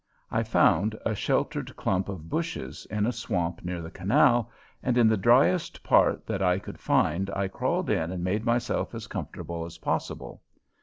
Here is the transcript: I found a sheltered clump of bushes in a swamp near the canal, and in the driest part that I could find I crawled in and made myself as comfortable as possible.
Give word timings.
I 0.31 0.41
found 0.41 0.97
a 1.05 1.13
sheltered 1.13 1.75
clump 1.75 2.09
of 2.09 2.27
bushes 2.27 2.87
in 2.89 3.05
a 3.05 3.11
swamp 3.11 3.63
near 3.63 3.83
the 3.83 3.91
canal, 3.91 4.49
and 4.81 4.97
in 4.97 5.07
the 5.07 5.15
driest 5.15 5.83
part 5.83 6.25
that 6.25 6.41
I 6.41 6.57
could 6.57 6.79
find 6.79 7.29
I 7.35 7.47
crawled 7.47 7.91
in 7.91 8.09
and 8.11 8.23
made 8.23 8.43
myself 8.43 8.95
as 8.95 9.05
comfortable 9.05 9.63
as 9.63 9.77
possible. 9.77 10.41